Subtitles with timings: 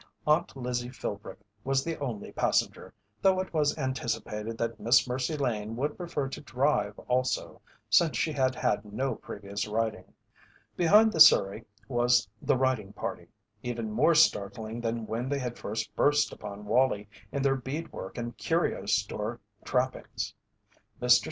[0.25, 5.75] Aunt Lizzie Philbrick was the only passenger, though it was anticipated that Miss Mercy Lane
[5.75, 10.11] would prefer to drive also, since she had had no previous riding.
[10.75, 13.27] Behind the surrey was the riding party,
[13.61, 18.17] even more startling than when they had first burst upon Wallie in their bead work
[18.17, 20.33] and curio store trappings.
[20.99, 21.19] Mr.